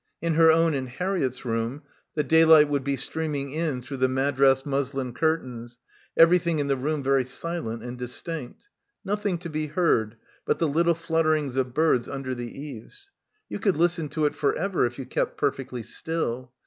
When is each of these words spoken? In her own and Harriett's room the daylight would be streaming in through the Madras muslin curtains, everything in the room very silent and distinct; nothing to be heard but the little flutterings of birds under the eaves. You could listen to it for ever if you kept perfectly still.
In 0.19 0.33
her 0.33 0.51
own 0.51 0.73
and 0.73 0.89
Harriett's 0.89 1.45
room 1.45 1.83
the 2.15 2.23
daylight 2.23 2.67
would 2.69 2.83
be 2.83 2.95
streaming 2.95 3.53
in 3.53 3.83
through 3.83 3.97
the 3.97 4.07
Madras 4.07 4.65
muslin 4.65 5.13
curtains, 5.13 5.77
everything 6.17 6.57
in 6.57 6.65
the 6.65 6.75
room 6.75 7.03
very 7.03 7.23
silent 7.23 7.83
and 7.83 7.99
distinct; 7.99 8.67
nothing 9.05 9.37
to 9.37 9.47
be 9.51 9.67
heard 9.67 10.17
but 10.43 10.57
the 10.57 10.67
little 10.67 10.95
flutterings 10.95 11.55
of 11.55 11.75
birds 11.75 12.09
under 12.09 12.33
the 12.33 12.51
eaves. 12.59 13.11
You 13.47 13.59
could 13.59 13.77
listen 13.77 14.09
to 14.09 14.25
it 14.25 14.33
for 14.33 14.55
ever 14.57 14.87
if 14.87 14.97
you 14.97 15.05
kept 15.05 15.37
perfectly 15.37 15.83
still. 15.83 16.51